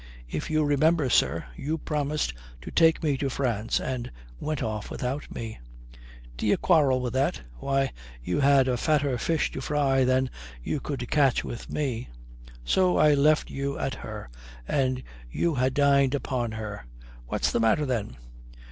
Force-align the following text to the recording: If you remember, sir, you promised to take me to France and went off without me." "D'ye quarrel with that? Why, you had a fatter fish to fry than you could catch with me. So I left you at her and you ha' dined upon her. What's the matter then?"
If 0.27 0.49
you 0.49 0.63
remember, 0.63 1.11
sir, 1.11 1.45
you 1.55 1.77
promised 1.77 2.33
to 2.63 2.71
take 2.71 3.03
me 3.03 3.17
to 3.17 3.29
France 3.29 3.79
and 3.79 4.09
went 4.39 4.63
off 4.63 4.89
without 4.89 5.31
me." 5.31 5.59
"D'ye 6.37 6.55
quarrel 6.55 6.99
with 7.01 7.13
that? 7.13 7.43
Why, 7.59 7.91
you 8.23 8.39
had 8.39 8.67
a 8.67 8.77
fatter 8.77 9.15
fish 9.19 9.51
to 9.51 9.61
fry 9.61 10.03
than 10.03 10.31
you 10.63 10.79
could 10.79 11.11
catch 11.11 11.43
with 11.43 11.69
me. 11.69 12.09
So 12.65 12.97
I 12.97 13.13
left 13.13 13.51
you 13.51 13.77
at 13.77 13.93
her 13.93 14.31
and 14.67 15.03
you 15.29 15.53
ha' 15.53 15.71
dined 15.71 16.15
upon 16.15 16.53
her. 16.53 16.87
What's 17.27 17.51
the 17.51 17.59
matter 17.59 17.85
then?" 17.85 18.17